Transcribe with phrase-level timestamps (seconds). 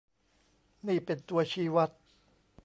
[0.87, 1.89] นี่เป็นตัวชี้วัด